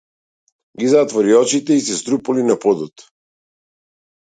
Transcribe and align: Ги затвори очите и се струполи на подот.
Ги 0.79 0.87
затвори 0.93 1.35
очите 1.41 1.77
и 1.81 1.85
се 1.89 1.99
струполи 2.01 2.47
на 2.49 2.59
подот. 2.67 3.07